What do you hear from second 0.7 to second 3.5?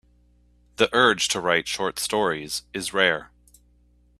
The urge to write short stories is rare.